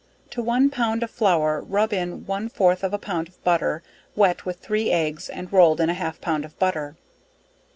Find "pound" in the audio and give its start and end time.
0.71-1.03, 2.97-3.27, 6.19-6.43